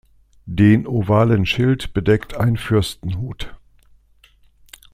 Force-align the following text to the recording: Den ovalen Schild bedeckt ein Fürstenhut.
Den 0.47 0.87
ovalen 0.87 1.45
Schild 1.45 1.93
bedeckt 1.93 2.35
ein 2.35 2.57
Fürstenhut. 2.57 3.55